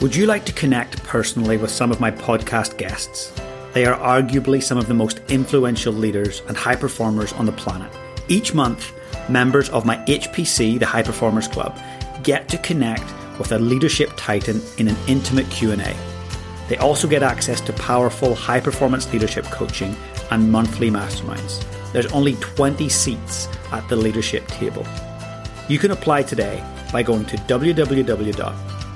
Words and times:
Would 0.00 0.16
you 0.16 0.24
like 0.24 0.46
to 0.46 0.52
connect 0.54 1.02
personally 1.04 1.58
with 1.58 1.70
some 1.70 1.90
of 1.90 2.00
my 2.00 2.10
podcast 2.10 2.78
guests? 2.78 3.38
They 3.74 3.84
are 3.84 3.98
arguably 3.98 4.62
some 4.62 4.78
of 4.78 4.88
the 4.88 4.94
most 4.94 5.20
influential 5.28 5.92
leaders 5.92 6.40
and 6.48 6.56
high 6.56 6.76
performers 6.76 7.34
on 7.34 7.44
the 7.44 7.52
planet. 7.52 7.92
Each 8.26 8.54
month, 8.54 8.94
members 9.28 9.68
of 9.68 9.84
my 9.84 9.98
HPC, 10.06 10.78
the 10.78 10.86
High 10.86 11.02
Performers 11.02 11.48
Club, 11.48 11.78
get 12.22 12.48
to 12.48 12.56
connect 12.56 13.04
with 13.38 13.52
a 13.52 13.58
leadership 13.58 14.10
titan 14.16 14.62
in 14.78 14.88
an 14.88 14.96
intimate 15.06 15.50
Q&A. 15.50 15.94
They 16.70 16.78
also 16.78 17.06
get 17.06 17.22
access 17.22 17.60
to 17.60 17.74
powerful 17.74 18.34
high 18.34 18.60
performance 18.60 19.12
leadership 19.12 19.44
coaching 19.44 19.94
and 20.30 20.50
monthly 20.50 20.90
masterminds. 20.90 21.62
There's 21.92 22.10
only 22.12 22.36
20 22.36 22.88
seats 22.88 23.48
at 23.70 23.86
the 23.90 23.96
leadership 23.96 24.46
table. 24.46 24.86
You 25.68 25.78
can 25.78 25.90
apply 25.90 26.22
today 26.22 26.64
by 26.90 27.02
going 27.02 27.26
to 27.26 27.36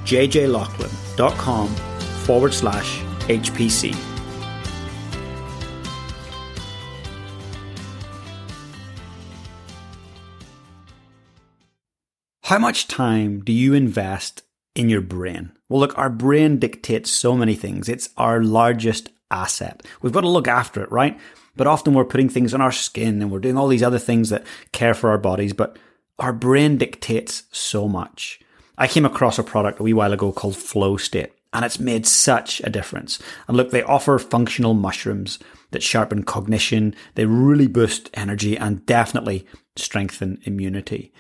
www.jjlaughlin.com 0.05 1.69
forward 2.25 2.55
slash 2.55 3.01
HPC. 3.29 3.95
How 12.45 12.59
much 12.59 12.87
time 12.87 13.41
do 13.43 13.53
you 13.53 13.73
invest 13.75 14.43
in 14.75 14.89
your 14.89 15.01
brain? 15.01 15.53
Well, 15.69 15.81
look, 15.81 15.97
our 15.99 16.11
brain 16.11 16.59
dictates 16.59 17.11
so 17.11 17.35
many 17.35 17.55
things. 17.55 17.89
It's 17.89 18.11
our 18.17 18.43
largest 18.43 19.11
asset. 19.31 19.83
We've 20.03 20.13
got 20.13 20.21
to 20.21 20.29
look 20.29 20.47
after 20.47 20.83
it, 20.83 20.93
right? 20.93 21.19
But 21.57 21.67
often 21.67 21.95
we're 21.95 22.05
putting 22.05 22.29
things 22.29 22.53
on 22.53 22.61
our 22.61 22.71
skin 22.71 23.23
and 23.23 23.31
we're 23.31 23.39
doing 23.39 23.57
all 23.57 23.69
these 23.69 23.83
other 23.83 23.99
things 23.99 24.29
that 24.31 24.45
care 24.73 24.95
for 24.95 25.11
our 25.11 25.19
bodies, 25.19 25.53
but 25.53 25.79
our 26.19 26.33
brain 26.33 26.77
dictates 26.77 27.45
so 27.51 27.89
much. 27.89 28.41
I 28.77 28.89
came 28.89 29.05
across 29.05 29.39
a 29.39 29.45
product 29.45 29.81
a 29.81 29.83
wee 29.83 29.93
while 29.93 30.13
ago 30.13 30.33
called 30.33 30.57
Flow 30.57 30.97
State, 30.97 31.33
and 31.53 31.65
it's 31.65 31.79
made 31.79 32.07
such 32.07 32.61
a 32.65 32.71
difference. 32.71 33.21
And 33.47 33.57
look, 33.57 33.71
they 33.71 33.83
offer 33.83 34.19
functional 34.19 34.75
mushrooms 34.75 35.39
that 35.71 35.83
sharpen 35.83 36.25
cognition, 36.25 36.95
they 37.15 37.27
really 37.27 37.67
boost 37.67 38.11
energy, 38.15 38.57
and 38.57 38.85
definitely 38.87 39.47
strengthen 39.77 40.41
immunity. 40.45 41.13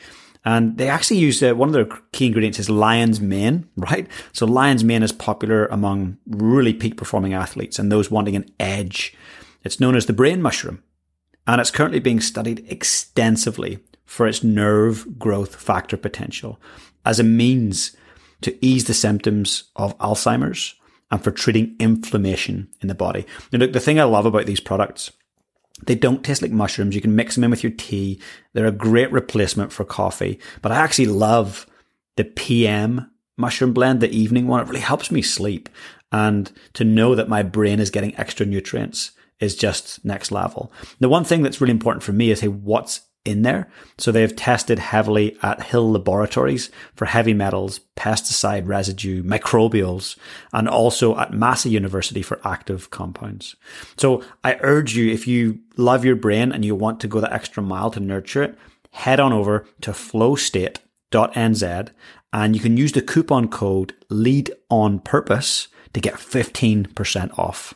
And 0.44 0.77
they 0.77 0.88
actually 0.88 1.19
use 1.19 1.42
uh, 1.42 1.55
one 1.55 1.69
of 1.69 1.72
their 1.72 1.88
key 2.12 2.27
ingredients 2.27 2.58
is 2.58 2.69
lion's 2.69 3.20
mane, 3.20 3.66
right? 3.77 4.06
So 4.32 4.44
lion's 4.47 4.84
mane 4.84 5.02
is 5.02 5.12
popular 5.12 5.66
among 5.66 6.19
really 6.27 6.75
peak 6.75 6.97
performing 6.97 7.32
athletes 7.32 7.78
and 7.78 7.91
those 7.91 8.10
wanting 8.10 8.36
an 8.36 8.47
edge. 8.60 9.14
It's 9.62 9.80
known 9.80 9.97
as 9.97 10.06
the 10.06 10.12
brain 10.12 10.42
mushroom, 10.42 10.82
and 11.47 11.61
it's 11.61 11.70
currently 11.70 12.00
being 12.00 12.20
studied 12.20 12.64
extensively 12.70 13.78
for 14.05 14.27
its 14.27 14.45
nerve 14.45 15.19
growth 15.19 15.56
factor 15.56 15.97
potential 15.97 16.61
as 17.05 17.19
a 17.19 17.25
means 17.25 17.97
to 18.41 18.64
ease 18.64 18.84
the 18.84 18.95
symptoms 18.95 19.65
of 19.77 19.97
Alzheimer's 19.98 20.75
and 21.11 21.22
for 21.22 21.31
treating 21.31 21.77
inflammation 21.78 22.69
in 22.81 22.89
the 22.89 22.95
body. 22.95 23.27
Now, 23.53 23.61
look, 23.61 23.72
the 23.72 23.81
thing 23.81 24.00
I 24.00 24.05
love 24.05 24.27
about 24.27 24.47
these 24.47 24.61
products 24.61 25.11
they 25.87 25.95
don't 25.95 26.25
taste 26.25 26.42
like 26.42 26.53
mushrooms. 26.53 26.95
You 26.95 27.00
can 27.00 27.17
mix 27.17 27.34
them 27.34 27.45
in 27.45 27.50
with 27.50 27.62
your 27.62 27.72
tea. 27.72 28.20
They're 28.53 28.67
a 28.67 28.72
great 28.72 29.11
replacement 29.11 29.72
for 29.72 29.84
coffee. 29.84 30.39
But 30.62 30.72
I 30.72 30.77
actually 30.77 31.06
love 31.06 31.67
the 32.17 32.25
PM 32.25 33.11
mushroom 33.37 33.72
blend, 33.72 34.00
the 34.00 34.11
evening 34.11 34.47
one. 34.47 34.61
It 34.61 34.69
really 34.69 34.81
helps 34.81 35.11
me 35.11 35.20
sleep. 35.20 35.69
And 36.12 36.50
to 36.75 36.84
know 36.84 37.15
that 37.17 37.28
my 37.28 37.42
brain 37.42 37.81
is 37.81 37.91
getting 37.91 38.17
extra 38.17 38.47
nutrients 38.47 39.11
is 39.45 39.55
just 39.55 40.05
next 40.05 40.33
level. 40.33 40.73
The 41.00 41.09
one 41.09 41.25
thing 41.25 41.42
that's 41.42 41.61
really 41.61 41.73
important 41.73 42.03
for 42.03 42.12
me 42.12 42.31
is 42.31 42.41
hey, 42.41 42.48
what's 42.48 43.03
in 43.25 43.42
there. 43.42 43.69
So 43.98 44.12
they 44.12 44.20
have 44.20 44.37
tested 44.37 44.78
heavily 44.78 45.37
at 45.42 45.62
Hill 45.62 45.92
Laboratories 45.92 46.70
for 46.95 47.06
heavy 47.06 47.33
metals, 47.33 47.81
pesticide 47.97 48.67
residue, 48.67 49.22
microbials, 49.22 50.17
and 50.53 50.69
also 50.69 51.19
at 51.19 51.33
Massey 51.33 51.70
University 51.70 52.22
for 52.22 52.41
active 52.45 52.91
compounds. 52.91 53.56
So 53.97 54.22
I 54.43 54.59
urge 54.60 54.94
you, 54.94 55.10
if 55.10 55.27
you 55.27 55.60
love 55.77 56.04
your 56.04 56.16
brain 56.16 56.53
and 56.53 56.65
you 56.65 56.75
want 56.75 57.00
to 57.00 57.09
go 57.09 57.21
the 57.21 57.33
extra 57.33 57.62
mile 57.62 57.91
to 57.93 58.00
nurture 58.00 58.43
it, 58.43 58.59
head 58.91 59.21
on 59.21 59.33
over 59.33 59.66
to 59.81 59.93
flowstate.nz 59.93 61.91
and 62.33 62.56
you 62.56 62.60
can 62.60 62.77
use 62.77 62.93
the 62.93 63.03
coupon 63.03 63.49
code 63.49 63.94
lead 64.10 64.53
on 64.69 64.99
purpose 64.99 65.69
to 65.94 66.00
get 66.00 66.15
15% 66.15 67.38
off. 67.38 67.75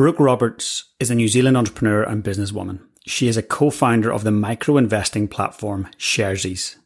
Brooke 0.00 0.18
Roberts 0.18 0.84
is 0.98 1.10
a 1.10 1.14
New 1.14 1.28
Zealand 1.28 1.58
entrepreneur 1.58 2.02
and 2.02 2.24
businesswoman. 2.24 2.80
She 3.06 3.28
is 3.28 3.36
a 3.36 3.42
co-founder 3.42 4.10
of 4.10 4.24
the 4.24 4.30
micro 4.30 4.78
investing 4.78 5.28
platform 5.28 5.88
Sharesies. 5.98 6.76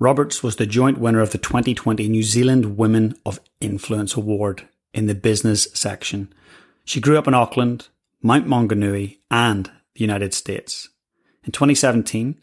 Roberts 0.00 0.42
was 0.42 0.56
the 0.56 0.66
joint 0.66 0.98
winner 0.98 1.20
of 1.20 1.30
the 1.30 1.38
2020 1.38 2.08
New 2.08 2.24
Zealand 2.24 2.76
Women 2.76 3.14
of 3.24 3.38
Influence 3.60 4.16
Award 4.16 4.66
in 4.92 5.06
the 5.06 5.14
business 5.14 5.68
section. 5.74 6.34
She 6.84 7.00
grew 7.00 7.16
up 7.16 7.28
in 7.28 7.34
Auckland, 7.34 7.86
Mount 8.20 8.48
Maunganui, 8.48 9.18
and 9.30 9.70
the 9.94 10.00
United 10.00 10.34
States. 10.34 10.88
In 11.44 11.52
2017, 11.52 12.34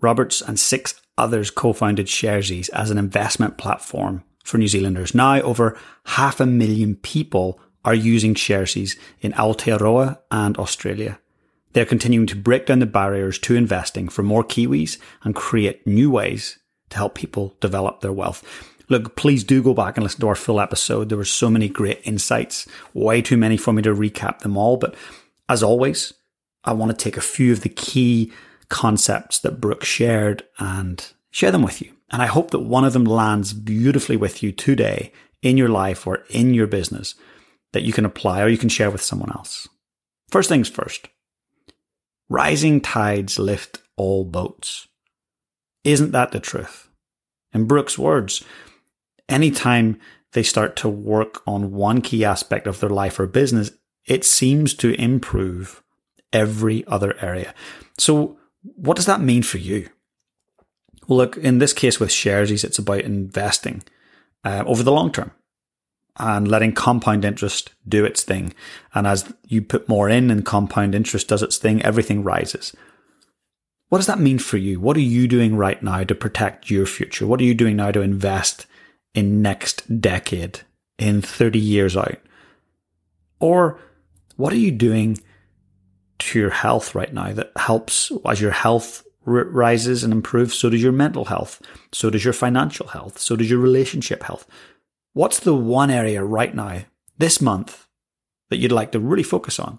Roberts 0.00 0.42
and 0.42 0.58
six 0.58 1.00
others 1.16 1.52
co-founded 1.52 2.08
Sharesies 2.08 2.70
as 2.70 2.90
an 2.90 2.98
investment 2.98 3.56
platform 3.56 4.24
for 4.42 4.58
New 4.58 4.66
Zealanders. 4.66 5.14
Now 5.14 5.40
over 5.42 5.78
half 6.06 6.40
a 6.40 6.46
million 6.46 6.96
people 6.96 7.60
are 7.84 7.94
using 7.94 8.34
Sharesies 8.34 8.96
in 9.20 9.32
Aotearoa 9.32 10.18
and 10.30 10.56
Australia. 10.58 11.18
They're 11.72 11.86
continuing 11.86 12.26
to 12.28 12.36
break 12.36 12.66
down 12.66 12.80
the 12.80 12.86
barriers 12.86 13.38
to 13.40 13.54
investing 13.54 14.08
for 14.08 14.22
more 14.22 14.42
Kiwis 14.42 14.98
and 15.22 15.34
create 15.34 15.86
new 15.86 16.10
ways 16.10 16.58
to 16.90 16.96
help 16.96 17.14
people 17.14 17.56
develop 17.60 18.00
their 18.00 18.12
wealth. 18.12 18.44
Look, 18.88 19.14
please 19.14 19.44
do 19.44 19.62
go 19.62 19.72
back 19.72 19.96
and 19.96 20.02
listen 20.02 20.20
to 20.20 20.28
our 20.28 20.34
full 20.34 20.60
episode. 20.60 21.08
There 21.08 21.18
were 21.18 21.24
so 21.24 21.48
many 21.48 21.68
great 21.68 22.00
insights, 22.04 22.66
way 22.92 23.22
too 23.22 23.36
many 23.36 23.56
for 23.56 23.72
me 23.72 23.82
to 23.82 23.94
recap 23.94 24.40
them 24.40 24.56
all. 24.56 24.76
But 24.76 24.96
as 25.48 25.62
always, 25.62 26.12
I 26.64 26.72
want 26.72 26.90
to 26.90 27.04
take 27.04 27.16
a 27.16 27.22
few 27.22 27.52
of 27.52 27.60
the 27.60 27.68
key 27.68 28.32
concepts 28.68 29.38
that 29.40 29.60
Brooke 29.60 29.84
shared 29.84 30.42
and 30.58 31.06
share 31.30 31.52
them 31.52 31.62
with 31.62 31.80
you. 31.80 31.92
And 32.10 32.20
I 32.20 32.26
hope 32.26 32.50
that 32.50 32.58
one 32.58 32.84
of 32.84 32.92
them 32.92 33.04
lands 33.04 33.52
beautifully 33.52 34.16
with 34.16 34.42
you 34.42 34.50
today 34.50 35.12
in 35.40 35.56
your 35.56 35.68
life 35.68 36.04
or 36.06 36.24
in 36.30 36.52
your 36.52 36.66
business 36.66 37.14
that 37.72 37.82
you 37.82 37.92
can 37.92 38.04
apply 38.04 38.42
or 38.42 38.48
you 38.48 38.58
can 38.58 38.68
share 38.68 38.90
with 38.90 39.02
someone 39.02 39.30
else. 39.32 39.68
First 40.28 40.48
things 40.48 40.68
first. 40.68 41.08
Rising 42.28 42.80
tides 42.80 43.38
lift 43.38 43.82
all 43.96 44.24
boats. 44.24 44.86
Isn't 45.84 46.12
that 46.12 46.32
the 46.32 46.40
truth? 46.40 46.88
In 47.52 47.66
Brooke's 47.66 47.98
words, 47.98 48.44
anytime 49.28 49.98
they 50.32 50.42
start 50.42 50.76
to 50.76 50.88
work 50.88 51.42
on 51.46 51.72
one 51.72 52.00
key 52.00 52.24
aspect 52.24 52.66
of 52.66 52.78
their 52.80 52.90
life 52.90 53.18
or 53.18 53.26
business, 53.26 53.72
it 54.06 54.24
seems 54.24 54.74
to 54.74 54.92
improve 55.00 55.82
every 56.32 56.86
other 56.86 57.16
area. 57.20 57.54
So, 57.98 58.38
what 58.62 58.96
does 58.96 59.06
that 59.06 59.20
mean 59.20 59.42
for 59.42 59.58
you? 59.58 59.88
Well, 61.08 61.16
look, 61.16 61.36
in 61.36 61.58
this 61.58 61.72
case 61.72 61.98
with 61.98 62.10
Sharesies, 62.10 62.62
it's 62.62 62.78
about 62.78 63.00
investing 63.00 63.82
uh, 64.44 64.62
over 64.66 64.82
the 64.82 64.92
long 64.92 65.10
term 65.10 65.32
and 66.20 66.46
letting 66.46 66.72
compound 66.72 67.24
interest 67.24 67.72
do 67.88 68.04
its 68.04 68.22
thing. 68.22 68.52
And 68.94 69.06
as 69.06 69.32
you 69.48 69.62
put 69.62 69.88
more 69.88 70.08
in 70.08 70.30
and 70.30 70.44
compound 70.44 70.94
interest 70.94 71.28
does 71.28 71.42
its 71.42 71.56
thing, 71.56 71.82
everything 71.82 72.22
rises. 72.22 72.76
What 73.88 73.98
does 73.98 74.06
that 74.06 74.20
mean 74.20 74.38
for 74.38 74.58
you? 74.58 74.78
What 74.78 74.96
are 74.96 75.00
you 75.00 75.26
doing 75.26 75.56
right 75.56 75.82
now 75.82 76.04
to 76.04 76.14
protect 76.14 76.70
your 76.70 76.86
future? 76.86 77.26
What 77.26 77.40
are 77.40 77.44
you 77.44 77.54
doing 77.54 77.76
now 77.76 77.90
to 77.90 78.02
invest 78.02 78.66
in 79.14 79.42
next 79.42 80.00
decade, 80.00 80.60
in 80.98 81.22
30 81.22 81.58
years 81.58 81.96
out? 81.96 82.20
Or 83.40 83.80
what 84.36 84.52
are 84.52 84.58
you 84.58 84.70
doing 84.70 85.18
to 86.18 86.38
your 86.38 86.50
health 86.50 86.94
right 86.94 87.12
now 87.12 87.32
that 87.32 87.50
helps 87.56 88.12
as 88.26 88.40
your 88.40 88.52
health 88.52 89.04
rises 89.24 90.04
and 90.04 90.12
improves? 90.12 90.54
So 90.54 90.68
does 90.68 90.82
your 90.82 90.92
mental 90.92 91.24
health. 91.24 91.62
So 91.92 92.10
does 92.10 92.24
your 92.24 92.34
financial 92.34 92.88
health. 92.88 93.18
So 93.18 93.36
does 93.36 93.50
your 93.50 93.58
relationship 93.58 94.22
health. 94.22 94.46
What's 95.12 95.40
the 95.40 95.54
one 95.54 95.90
area 95.90 96.22
right 96.22 96.54
now, 96.54 96.82
this 97.18 97.40
month, 97.40 97.86
that 98.48 98.58
you'd 98.58 98.72
like 98.72 98.92
to 98.92 99.00
really 99.00 99.22
focus 99.22 99.58
on? 99.58 99.78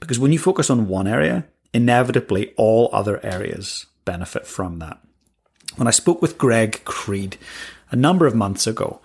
Because 0.00 0.18
when 0.18 0.32
you 0.32 0.38
focus 0.38 0.70
on 0.70 0.88
one 0.88 1.06
area, 1.08 1.46
inevitably 1.74 2.52
all 2.56 2.88
other 2.92 3.24
areas 3.24 3.86
benefit 4.04 4.46
from 4.46 4.78
that. 4.78 4.98
When 5.76 5.88
I 5.88 5.92
spoke 5.92 6.22
with 6.22 6.38
Greg 6.38 6.84
Creed 6.84 7.36
a 7.90 7.96
number 7.96 8.26
of 8.26 8.34
months 8.34 8.66
ago, 8.66 9.00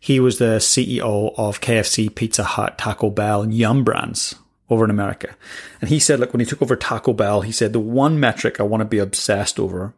he 0.00 0.20
was 0.20 0.38
the 0.38 0.58
CEO 0.58 1.34
of 1.36 1.60
KFC, 1.60 2.14
Pizza 2.14 2.44
Hut, 2.44 2.78
Taco 2.78 3.10
Bell, 3.10 3.42
and 3.42 3.52
Yum 3.52 3.84
Brands 3.84 4.34
over 4.70 4.84
in 4.84 4.90
America. 4.90 5.34
And 5.80 5.90
he 5.90 5.98
said, 5.98 6.20
look, 6.20 6.32
when 6.32 6.40
he 6.40 6.46
took 6.46 6.62
over 6.62 6.76
Taco 6.76 7.12
Bell, 7.12 7.40
he 7.40 7.52
said, 7.52 7.72
the 7.72 7.80
one 7.80 8.20
metric 8.20 8.60
I 8.60 8.64
want 8.64 8.80
to 8.80 8.86
be 8.86 8.98
obsessed 8.98 9.58
over 9.58 9.94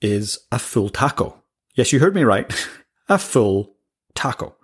is 0.00 0.38
a 0.50 0.58
full 0.58 0.88
taco. 0.88 1.42
Yes, 1.74 1.92
you 1.92 2.00
heard 2.00 2.14
me 2.14 2.22
right. 2.22 2.52
a 3.08 3.18
full 3.18 3.74
taco. 4.14 4.54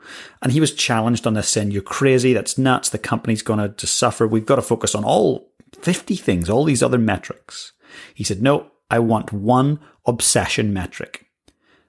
And 0.43 0.53
he 0.53 0.61
was 0.61 0.73
challenged 0.73 1.27
on 1.27 1.35
this 1.35 1.49
saying, 1.49 1.71
You're 1.71 1.83
crazy. 1.83 2.33
That's 2.33 2.59
nuts. 2.59 2.91
The 2.91 2.99
company's 2.99 3.43
going 3.43 3.75
to 3.75 3.87
suffer. 3.87 4.27
We've 4.27 4.47
got 4.47 4.57
to 4.57 4.63
focus 4.63 4.95
on 4.95 5.05
all 5.05 5.51
50 5.81 6.17
things, 6.17 6.49
all 6.49 6.65
these 6.65 6.83
other 6.83 6.99
metrics. 6.99 7.73
He 8.15 8.25
said, 8.25 8.43
No, 8.43 8.71
I 8.91 8.99
want 8.99 9.33
one 9.33 9.81
obsession 10.07 10.73
metric. 10.73 11.27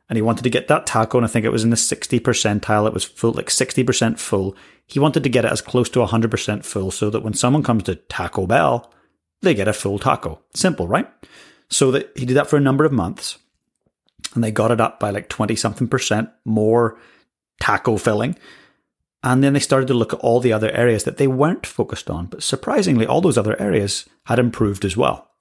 And 0.09 0.15
he 0.15 0.21
wanted 0.21 0.43
to 0.43 0.49
get 0.49 0.69
that 0.69 0.85
taco, 0.85 1.17
and 1.17 1.25
I 1.25 1.29
think 1.29 1.45
it 1.45 1.51
was 1.51 1.65
in 1.65 1.69
the 1.69 1.75
60 1.75 2.19
percentile. 2.21 2.87
It 2.87 2.93
was 2.93 3.03
full, 3.03 3.33
like 3.33 3.47
60% 3.47 4.17
full. 4.17 4.55
He 4.85 4.99
wanted 4.99 5.23
to 5.23 5.29
get 5.29 5.43
it 5.43 5.51
as 5.51 5.61
close 5.61 5.89
to 5.89 5.99
100% 5.99 6.63
full 6.63 6.91
so 6.91 7.09
that 7.09 7.23
when 7.23 7.33
someone 7.33 7.61
comes 7.61 7.83
to 7.83 7.95
Taco 7.95 8.47
Bell, 8.47 8.89
they 9.41 9.53
get 9.53 9.67
a 9.67 9.73
full 9.73 9.99
taco. 9.99 10.39
Simple, 10.55 10.87
right? 10.87 11.09
So 11.69 11.91
that 11.91 12.11
he 12.15 12.25
did 12.25 12.35
that 12.35 12.47
for 12.47 12.55
a 12.55 12.61
number 12.61 12.85
of 12.85 12.93
months 12.93 13.37
and 14.33 14.43
they 14.43 14.51
got 14.51 14.71
it 14.71 14.81
up 14.81 14.99
by 14.99 15.09
like 15.09 15.29
20 15.29 15.55
something 15.55 15.87
percent 15.87 16.29
more 16.45 16.97
taco 17.59 17.97
filling. 17.97 18.37
And 19.23 19.43
then 19.43 19.53
they 19.53 19.59
started 19.59 19.87
to 19.87 19.93
look 19.93 20.13
at 20.13 20.19
all 20.19 20.39
the 20.39 20.53
other 20.53 20.71
areas 20.71 21.03
that 21.03 21.17
they 21.17 21.27
weren't 21.27 21.65
focused 21.65 22.09
on. 22.09 22.27
But 22.27 22.43
surprisingly, 22.43 23.05
all 23.05 23.21
those 23.21 23.37
other 23.37 23.59
areas 23.59 24.07
had 24.25 24.39
improved 24.39 24.85
as 24.85 24.95
well. 24.95 25.31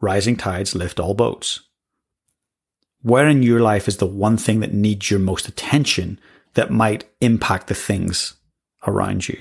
Rising 0.00 0.36
tides 0.36 0.74
lift 0.74 1.00
all 1.00 1.14
boats. 1.14 1.60
Where 3.02 3.28
in 3.28 3.42
your 3.42 3.60
life 3.60 3.88
is 3.88 3.98
the 3.98 4.06
one 4.06 4.36
thing 4.36 4.60
that 4.60 4.72
needs 4.72 5.10
your 5.10 5.20
most 5.20 5.48
attention 5.48 6.18
that 6.54 6.70
might 6.70 7.04
impact 7.20 7.66
the 7.66 7.74
things 7.74 8.34
around 8.86 9.28
you? 9.28 9.38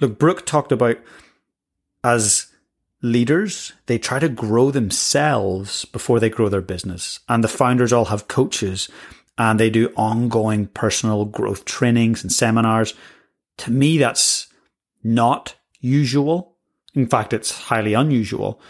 Look, 0.00 0.18
Brooke 0.18 0.44
talked 0.44 0.72
about 0.72 0.98
as 2.02 2.46
leaders, 3.02 3.72
they 3.86 3.98
try 3.98 4.18
to 4.18 4.28
grow 4.28 4.70
themselves 4.70 5.84
before 5.86 6.20
they 6.20 6.30
grow 6.30 6.48
their 6.48 6.60
business. 6.60 7.20
And 7.28 7.42
the 7.42 7.48
founders 7.48 7.92
all 7.92 8.06
have 8.06 8.28
coaches 8.28 8.88
and 9.38 9.60
they 9.60 9.70
do 9.70 9.92
ongoing 9.96 10.66
personal 10.68 11.24
growth 11.24 11.64
trainings 11.64 12.22
and 12.22 12.32
seminars. 12.32 12.94
To 13.58 13.70
me, 13.70 13.98
that's 13.98 14.48
not 15.02 15.54
usual. 15.80 16.56
In 16.94 17.06
fact, 17.06 17.32
it's 17.32 17.52
highly 17.52 17.94
unusual. 17.94 18.60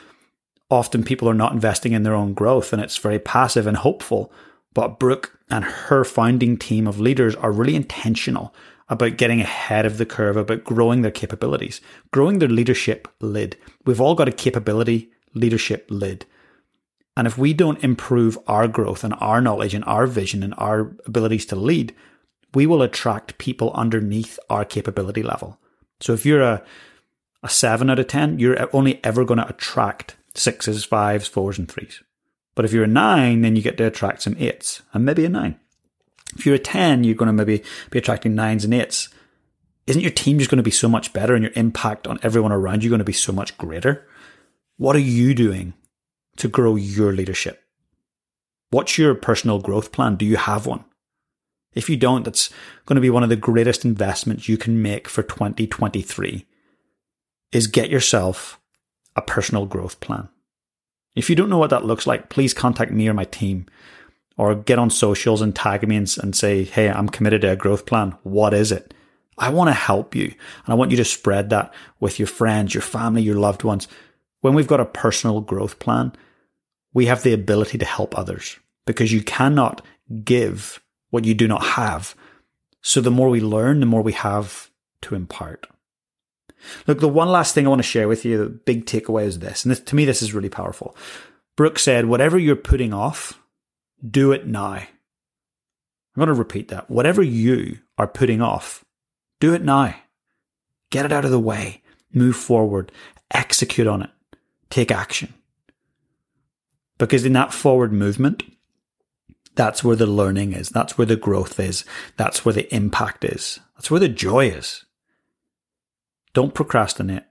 Often 0.71 1.05
people 1.05 1.29
are 1.29 1.35
not 1.35 1.53
investing 1.53 1.93
in 1.93 2.03
their 2.03 2.15
own 2.15 2.35
growth 2.35 2.73
and 2.73 2.83
it's 2.83 2.97
very 2.97 3.19
passive 3.19 3.67
and 3.67 3.77
hopeful. 3.77 4.33
But 4.75 4.99
Brooke 4.99 5.39
and 5.49 5.65
her 5.65 6.05
founding 6.05 6.57
team 6.57 6.87
of 6.87 7.01
leaders 7.01 7.35
are 7.37 7.53
really 7.53 7.77
intentional 7.77 8.55
about 8.89 9.17
getting 9.17 9.41
ahead 9.41 9.87
of 9.87 9.99
the 9.99 10.07
curve, 10.07 10.37
about 10.37 10.65
growing 10.65 11.03
their 11.03 11.11
capabilities, 11.11 11.81
growing 12.13 12.39
their 12.39 12.49
leadership 12.49 13.09
lid. 13.21 13.57
We've 13.85 14.01
all 14.01 14.15
got 14.15 14.29
a 14.29 14.33
capability 14.33 15.11
leadership 15.35 15.87
lid. 15.91 16.27
And 17.17 17.27
if 17.27 17.39
we 17.39 17.55
don't 17.55 17.83
improve 17.83 18.39
our 18.47 18.69
growth 18.69 19.03
and 19.03 19.15
our 19.19 19.41
knowledge 19.41 19.75
and 19.75 19.85
our 19.85 20.07
vision 20.07 20.43
and 20.43 20.55
our 20.59 20.95
abilities 21.07 21.47
to 21.47 21.57
lead, 21.57 21.95
we 22.55 22.67
will 22.67 22.83
attract 22.83 23.39
people 23.39 23.73
underneath 23.73 24.39
our 24.51 24.65
capability 24.65 25.23
level. 25.23 25.59
So 26.01 26.13
if 26.13 26.27
you're 26.27 26.43
a, 26.43 26.63
a 27.43 27.49
seven 27.49 27.89
out 27.89 27.99
of 27.99 28.07
10, 28.07 28.39
you're 28.39 28.69
only 28.75 29.03
ever 29.03 29.25
going 29.25 29.39
to 29.39 29.49
attract 29.49 30.17
sixes, 30.35 30.85
fives, 30.85 31.27
fours, 31.27 31.59
and 31.59 31.71
threes. 31.71 32.03
But 32.55 32.65
if 32.65 32.73
you're 32.73 32.85
a 32.85 32.89
nine, 32.89 33.43
then 33.43 33.57
you 33.57 33.63
get 33.63 33.77
to 33.79 33.87
attract 33.87 34.23
some 34.23 34.37
eights 34.39 34.83
and 34.93 35.05
maybe 35.05 35.25
a 35.25 35.29
nine. 35.29 35.59
If 36.37 36.45
you're 36.45 36.55
a 36.55 36.59
10, 36.59 37.05
you're 37.05 37.15
going 37.15 37.29
to 37.29 37.33
maybe 37.33 37.63
be 37.91 37.99
attracting 37.99 38.35
nines 38.35 38.65
and 38.65 38.75
eights. 38.75 39.09
Isn't 39.87 40.03
your 40.03 40.11
team 40.11 40.39
just 40.39 40.51
going 40.51 40.57
to 40.59 40.63
be 40.63 40.71
so 40.71 40.89
much 40.89 41.13
better 41.13 41.35
and 41.35 41.43
your 41.43 41.53
impact 41.55 42.07
on 42.07 42.19
everyone 42.23 42.53
around 42.53 42.83
you 42.83 42.91
going 42.91 42.99
to 42.99 43.05
be 43.05 43.13
so 43.13 43.33
much 43.33 43.57
greater? 43.57 44.07
What 44.77 44.97
are 44.97 45.01
you 45.01 45.35
doing 45.35 45.75
to 46.37 46.49
grow 46.49 46.77
your 46.77 47.13
leadership? 47.13 47.63
What's 48.71 48.99
your 48.99 49.15
personal 49.15 49.59
growth 49.59 49.93
plan? 49.93 50.17
Do 50.17 50.25
you 50.25 50.37
have 50.37 50.67
one? 50.67 50.85
If 51.75 51.91
you 51.91 51.97
don't, 51.97 52.25
that's 52.25 52.51
going 52.87 52.97
to 52.97 53.03
be 53.03 53.11
one 53.11 53.23
of 53.23 53.29
the 53.29 53.37
greatest 53.37 53.85
investments 53.85 54.49
you 54.49 54.57
can 54.57 54.81
make 54.81 55.09
for 55.09 55.23
2023 55.23 56.47
is 57.53 57.67
get 57.67 57.91
yourself 57.91 58.59
a 59.15 59.23
personal 59.23 59.67
growth 59.67 60.01
plan. 60.01 60.29
If 61.15 61.31
you 61.31 61.37
don't 61.37 61.49
know 61.49 61.59
what 61.59 61.71
that 61.71 61.85
looks 61.85 62.07
like, 62.07 62.29
please 62.29 62.53
contact 62.53 62.93
me 62.93 63.09
or 63.09 63.15
my 63.15 63.25
team 63.25 63.67
or 64.37 64.55
get 64.55 64.79
on 64.79 64.91
socials 64.91 65.41
and 65.41 65.55
tag 65.55 65.87
me 65.87 65.97
and, 65.97 66.17
and 66.23 66.35
say, 66.35 66.65
Hey, 66.65 66.91
I'm 66.91 67.09
committed 67.09 67.43
to 67.43 67.53
a 67.53 67.57
growth 67.57 67.87
plan. 67.87 68.17
What 68.23 68.53
is 68.53 68.73
it? 68.73 68.93
I 69.39 69.51
want 69.51 69.69
to 69.69 69.75
help 69.75 70.15
you. 70.15 70.25
And 70.25 70.69
I 70.69 70.75
want 70.75 70.91
you 70.91 70.97
to 70.99 71.05
spread 71.05 71.51
that 71.51 71.73
with 72.01 72.19
your 72.19 72.29
friends, 72.29 72.75
your 72.75 72.83
family, 72.83 73.23
your 73.23 73.37
loved 73.37 73.65
ones. 73.65 73.87
When 74.41 74.55
we've 74.55 74.67
got 74.67 74.81
a 74.81 74.87
personal 74.87 75.41
growth 75.41 75.79
plan, 75.79 76.13
we 76.97 77.05
have 77.05 77.23
the 77.23 77.35
ability 77.35 77.77
to 77.77 77.85
help 77.85 78.17
others 78.17 78.59
because 78.87 79.13
you 79.13 79.23
cannot 79.23 79.85
give 80.25 80.83
what 81.11 81.27
you 81.27 81.35
do 81.35 81.47
not 81.47 81.63
have. 81.63 82.15
So 82.81 83.03
the 83.03 83.11
more 83.11 83.29
we 83.29 83.43
learn, 83.43 83.81
the 83.81 83.87
more 83.87 84.01
we 84.01 84.15
have 84.15 84.71
to 85.03 85.15
impart. 85.15 85.67
Look, 86.87 87.01
the 87.01 87.09
one 87.09 87.29
last 87.29 87.55
thing 87.55 87.67
I 87.67 87.69
want 87.69 87.81
to 87.81 87.87
share 87.87 88.09
with 88.09 88.25
you, 88.25 88.39
the 88.39 88.49
big 88.49 88.87
takeaway 88.87 89.25
is 89.27 89.41
this, 89.41 89.63
and 89.63 89.71
this, 89.71 89.81
to 89.81 89.95
me, 89.95 90.07
this 90.07 90.23
is 90.23 90.33
really 90.33 90.49
powerful. 90.49 90.97
Brooke 91.55 91.79
said, 91.79 92.07
whatever 92.07 92.39
you're 92.39 92.57
putting 92.57 92.95
off, 92.95 93.43
do 94.11 94.33
it 94.33 94.47
now. 94.47 94.73
I'm 94.73 94.87
going 96.17 96.29
to 96.29 96.33
repeat 96.33 96.69
that. 96.69 96.91
Whatever 96.91 97.23
you 97.23 97.81
are 97.99 98.09
putting 98.09 98.41
off, 98.41 98.87
do 99.39 99.53
it 99.53 99.63
now. 99.63 99.95
Get 100.91 101.05
it 101.05 101.13
out 101.13 101.27
of 101.27 101.31
the 101.31 101.39
way. 101.39 101.83
Move 102.15 102.37
forward. 102.37 102.91
Execute 103.33 103.87
on 103.87 104.01
it. 104.01 104.11
Take 104.71 104.91
action. 104.91 105.35
Because 106.99 107.25
in 107.25 107.33
that 107.35 107.53
forward 107.53 107.93
movement, 107.93 108.43
that's 109.55 109.83
where 109.83 109.97
the 109.97 110.07
learning 110.07 110.53
is. 110.53 110.69
That's 110.69 110.97
where 110.97 111.07
the 111.07 111.17
growth 111.17 111.59
is. 111.59 111.85
That's 112.17 112.45
where 112.45 112.53
the 112.53 112.73
impact 112.75 113.25
is. 113.25 113.59
That's 113.75 113.91
where 113.91 114.01
the 114.01 114.09
joy 114.09 114.49
is. 114.49 114.85
Don't 116.33 116.55
procrastinate. 116.55 117.25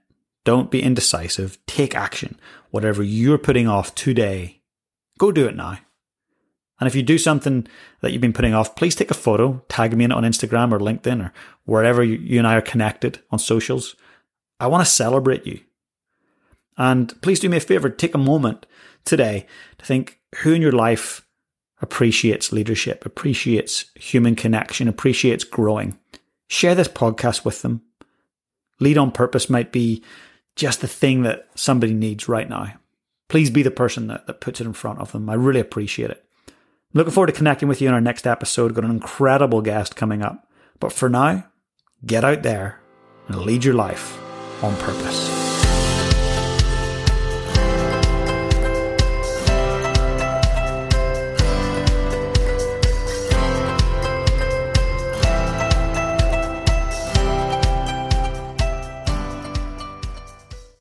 Don't 0.44 0.70
be 0.70 0.82
indecisive. 0.82 1.58
Take 1.66 1.94
action. 1.94 2.38
Whatever 2.70 3.02
you're 3.02 3.38
putting 3.38 3.68
off 3.68 3.94
today, 3.94 4.60
go 5.18 5.32
do 5.32 5.46
it 5.46 5.56
now. 5.56 5.78
And 6.78 6.86
if 6.86 6.94
you 6.94 7.02
do 7.02 7.16
something 7.16 7.66
that 8.00 8.12
you've 8.12 8.20
been 8.20 8.32
putting 8.32 8.54
off, 8.54 8.76
please 8.76 8.94
take 8.94 9.10
a 9.10 9.14
photo, 9.14 9.64
tag 9.68 9.96
me 9.96 10.04
in 10.04 10.12
it 10.12 10.16
on 10.16 10.24
Instagram 10.24 10.72
or 10.72 10.78
LinkedIn 10.78 11.24
or 11.24 11.32
wherever 11.64 12.02
you, 12.04 12.18
you 12.18 12.38
and 12.38 12.46
I 12.46 12.56
are 12.56 12.60
connected 12.60 13.20
on 13.30 13.38
socials. 13.38 13.96
I 14.60 14.66
want 14.66 14.84
to 14.84 14.90
celebrate 14.90 15.46
you. 15.46 15.60
And 16.76 17.20
please 17.22 17.40
do 17.40 17.48
me 17.48 17.56
a 17.56 17.60
favor, 17.60 17.88
take 17.88 18.14
a 18.14 18.18
moment 18.18 18.66
today 19.06 19.46
to 19.78 19.86
think 19.86 20.20
who 20.36 20.52
in 20.52 20.60
your 20.60 20.72
life 20.72 21.26
appreciates 21.80 22.52
leadership, 22.52 23.04
appreciates 23.06 23.86
human 23.94 24.34
connection, 24.34 24.88
appreciates 24.88 25.44
growing. 25.44 25.98
Share 26.48 26.74
this 26.74 26.88
podcast 26.88 27.44
with 27.44 27.62
them. 27.62 27.82
Lead 28.80 28.98
on 28.98 29.10
purpose 29.10 29.48
might 29.48 29.72
be 29.72 30.02
just 30.54 30.80
the 30.80 30.88
thing 30.88 31.22
that 31.22 31.48
somebody 31.54 31.94
needs 31.94 32.28
right 32.28 32.48
now. 32.48 32.74
Please 33.28 33.50
be 33.50 33.62
the 33.62 33.70
person 33.70 34.06
that, 34.06 34.26
that 34.26 34.40
puts 34.40 34.60
it 34.60 34.66
in 34.66 34.72
front 34.72 35.00
of 35.00 35.12
them. 35.12 35.28
I 35.28 35.34
really 35.34 35.60
appreciate 35.60 36.10
it. 36.10 36.24
I'm 36.48 36.54
Looking 36.98 37.12
forward 37.12 37.26
to 37.28 37.32
connecting 37.32 37.68
with 37.68 37.80
you 37.80 37.88
in 37.88 37.94
our 37.94 38.00
next 38.00 38.26
episode. 38.26 38.74
Got 38.74 38.84
an 38.84 38.90
incredible 38.90 39.60
guest 39.60 39.96
coming 39.96 40.22
up. 40.22 40.48
But 40.78 40.92
for 40.92 41.08
now, 41.08 41.46
get 42.04 42.24
out 42.24 42.42
there 42.42 42.80
and 43.28 43.42
lead 43.42 43.64
your 43.64 43.74
life 43.74 44.18
on 44.62 44.76
purpose. 44.76 45.45